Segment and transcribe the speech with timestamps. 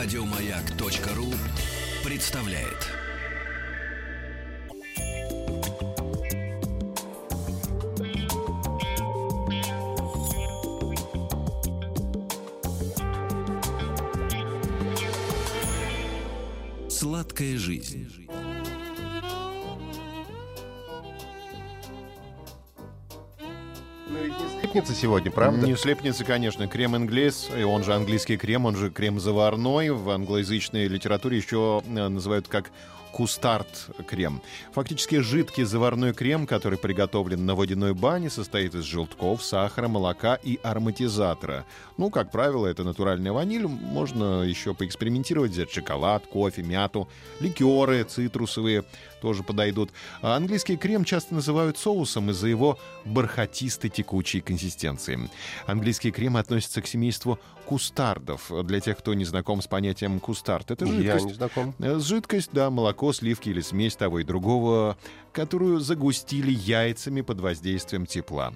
[0.00, 1.26] Радиомаяк.ру
[2.04, 2.86] представляет.
[16.88, 18.28] Сладкая жизнь.
[24.10, 25.66] Ну ведь не слепница сегодня, правда?
[25.66, 26.66] Не слепница, конечно.
[26.66, 29.90] Крем инглес, и он же английский крем, он же крем заварной.
[29.90, 32.70] В англоязычной литературе еще э, называют как
[33.12, 34.40] кустард-крем.
[34.72, 40.58] Фактически жидкий заварной крем, который приготовлен на водяной бане, состоит из желтков, сахара, молока и
[40.62, 41.64] ароматизатора.
[41.96, 43.66] Ну, как правило, это натуральная ваниль.
[43.66, 47.08] Можно еще поэкспериментировать, взять шоколад, кофе, мяту,
[47.40, 48.84] ликеры цитрусовые
[49.20, 49.90] тоже подойдут.
[50.22, 55.18] А английский крем часто называют соусом из-за его бархатистой текучей консистенции.
[55.66, 58.50] Английский крем относится к семейству кустардов.
[58.64, 61.24] Для тех, кто не знаком с понятием кустард, это жидкость.
[61.24, 61.74] Я не знаком.
[61.80, 64.96] Э, Жидкость, да, молоко, сливки или смесь того и другого,
[65.32, 68.54] которую загустили яйцами под воздействием тепла.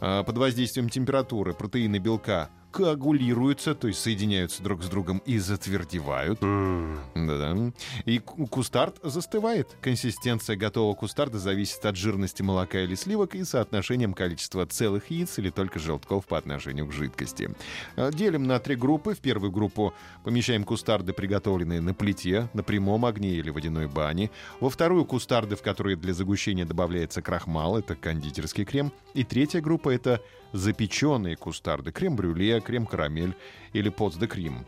[0.00, 6.40] А, Под воздействием температуры протеины белка коагулируются, то есть соединяются друг с другом и затвердевают.
[6.40, 7.72] Да-да.
[8.04, 9.68] И ку- кустард застывает.
[9.80, 15.50] Консистенция готового кустарда зависит от жирности молока или сливок и соотношением количества целых яиц или
[15.50, 17.50] только желтков по отношению к жидкости.
[17.96, 19.14] А, Делим на три группы.
[19.14, 19.92] В первую группу
[20.24, 24.30] помещаем кустарды, приготовленные на плите, на прямом огне или водяной бане.
[24.60, 28.92] Во вторую кустарды, в которые для загущения добавляется крахмал, это кондитерский крем.
[29.14, 30.22] И третья группа— это
[30.52, 33.34] запеченные кустарды, крем-брюле, крем-карамель
[33.72, 34.66] или поц-де-крем.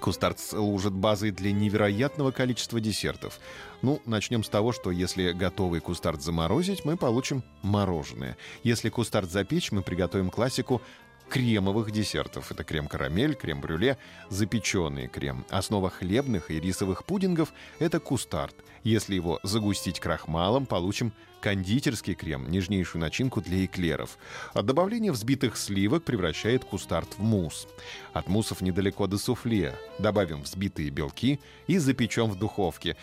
[0.00, 3.40] Кустард служит базой для невероятного количества десертов.
[3.80, 8.36] Ну, начнем с того, что если готовый кустард заморозить, мы получим мороженое.
[8.62, 10.82] Если кустард запечь, мы приготовим классику
[11.28, 12.50] кремовых десертов.
[12.50, 15.44] Это крем-карамель, крем-брюле, запеченный крем.
[15.50, 18.54] Основа хлебных и рисовых пудингов— это кустард.
[18.84, 24.18] Если его загустить крахмалом, получим кондитерский крем, нежнейшую начинку для эклеров.
[24.54, 27.68] А добавление взбитых сливок превращает кустард в мусс.
[28.12, 29.74] От муссов недалеко до суфле.
[29.98, 32.96] Добавим взбитые белки и запечем в духовке.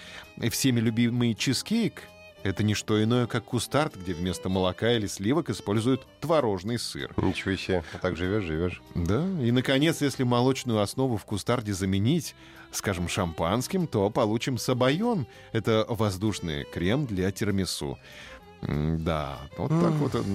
[0.49, 2.03] Всеми любимый чизкейк
[2.43, 7.13] это не что иное, как кустард, где вместо молока или сливок используют творожный сыр.
[7.17, 7.83] Ничего себе.
[7.93, 8.81] А так живешь, живешь.
[8.95, 12.35] Да, и, наконец, если молочную основу в кустарде заменить,
[12.71, 15.27] скажем, шампанским, то получим сабайон.
[15.51, 17.97] Это воздушный крем для тирамису.
[18.67, 20.25] Да, вот так вот.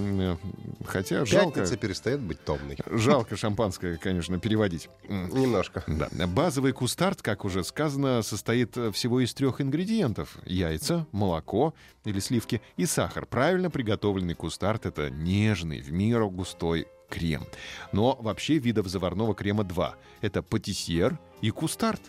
[0.85, 2.77] Хотя жалко, Пятница перестает быть томной.
[2.85, 4.89] жалко шампанское, конечно, переводить.
[5.07, 5.83] Немножко.
[5.87, 6.27] да.
[6.27, 10.37] Базовый кустард, как уже сказано, состоит всего из трех ингредиентов.
[10.45, 11.73] Яйца, молоко
[12.05, 13.25] или сливки и сахар.
[13.25, 17.43] Правильно приготовленный кустард— это нежный, в меру густой крем.
[17.91, 19.95] Но вообще видов заварного крема два.
[20.21, 22.01] Это патисьер и кустард.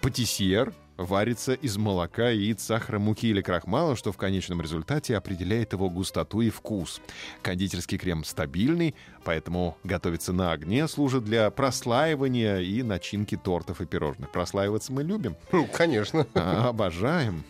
[0.00, 5.90] Патисьер варится из молока, яиц, сахара, муки или крахмала, что в конечном результате определяет его
[5.90, 7.00] густоту и вкус.
[7.42, 8.94] Кондитерский крем стабильный,
[9.24, 14.30] поэтому готовится на огне, служит для прослаивания и начинки тортов и пирожных.
[14.30, 15.36] Прослаиваться мы любим.
[15.50, 16.26] Хм, Конечно.
[16.34, 17.44] А, Обожаем.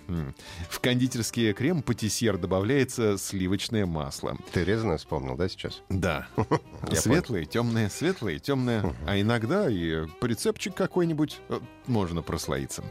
[0.68, 4.36] В кондитерский крем патисьер добавляется сливочное масло.
[4.52, 5.82] Ты резаное вспомнил, да, сейчас?
[5.88, 6.28] Да.
[6.92, 8.94] Светлые, темные, светлые, темные.
[9.06, 12.82] А иногда и прицепчик какой-нибудь э, можно прослоиться.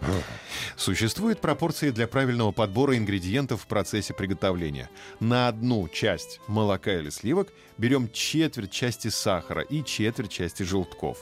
[0.76, 4.90] Существуют пропорции для правильного подбора ингредиентов в процессе приготовления.
[5.20, 11.18] На одну часть молока или сливок берем четверть части сахара и четверть части желтков.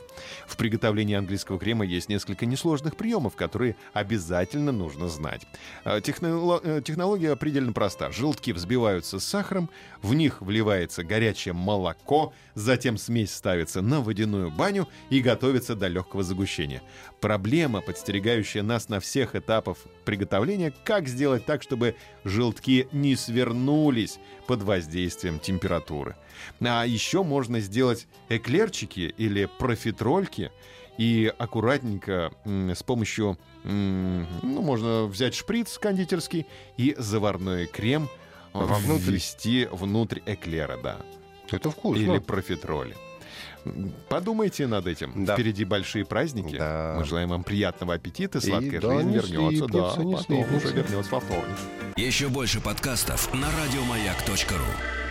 [0.45, 5.41] В приготовлении английского крема есть несколько несложных приемов, которые обязательно нужно знать.
[5.85, 8.11] А, техноло- э, Технология предельно проста.
[8.11, 9.69] Желтки взбиваются с сахаром,
[10.01, 16.23] в них вливается горячее молоко, затем смесь ставится на водяную баню и готовится до легкого
[16.23, 16.81] загущения.
[17.21, 24.61] Проблема, подстерегающая нас на всех этапах приготовления, как сделать так, чтобы желтки не свернулись под
[24.61, 26.15] воздействием температуры.
[26.61, 30.51] А еще можно сделать эклерчики или профитрольки
[30.97, 36.45] и аккуратненько с помощью, ну, можно взять шприц кондитерский
[36.77, 38.09] и заварной крем
[38.53, 39.11] Вовнутрь?
[39.11, 40.97] ввести внутрь эклера, да.
[41.51, 42.01] Это вкусно.
[42.01, 42.95] Или профитроли.
[44.07, 45.25] Подумайте над этим.
[45.25, 45.35] Да.
[45.35, 46.57] Впереди большие праздники.
[46.57, 46.95] Да.
[46.97, 48.41] Мы желаем вам приятного аппетита.
[48.41, 49.67] Сладкая да, жизнь не вернется.
[49.67, 51.57] Да, потом уже вернется во вторник.
[51.95, 55.08] Еще больше подкастов на радиомаяк.ру.